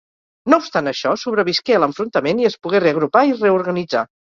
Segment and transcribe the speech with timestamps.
[0.53, 4.09] No obstant això, sobrevisqué a l'enfrontament i es pogué reagrupar i reorganitzar.